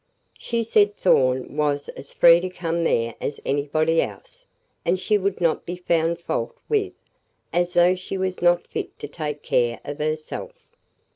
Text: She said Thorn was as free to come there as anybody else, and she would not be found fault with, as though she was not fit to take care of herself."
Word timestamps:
She 0.39 0.63
said 0.63 0.95
Thorn 0.97 1.55
was 1.55 1.87
as 1.89 2.11
free 2.11 2.39
to 2.39 2.49
come 2.49 2.83
there 2.83 3.13
as 3.21 3.39
anybody 3.45 4.01
else, 4.01 4.47
and 4.83 4.99
she 4.99 5.15
would 5.15 5.39
not 5.39 5.63
be 5.63 5.75
found 5.75 6.19
fault 6.21 6.57
with, 6.67 6.93
as 7.53 7.73
though 7.75 7.93
she 7.93 8.17
was 8.17 8.41
not 8.41 8.65
fit 8.65 8.97
to 8.97 9.07
take 9.07 9.43
care 9.43 9.79
of 9.85 9.99
herself." 9.99 10.53